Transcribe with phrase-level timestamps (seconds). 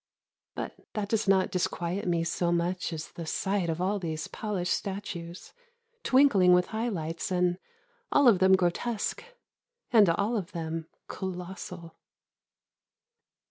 [0.55, 4.73] But that does not disquiet me so much as the sight of all these polished
[4.73, 5.53] statues
[6.01, 7.59] twinkling with high lights and
[8.11, 9.23] all of them grotesque
[9.91, 11.97] and all of them colossal.